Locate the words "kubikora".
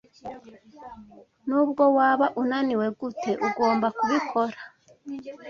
3.97-4.57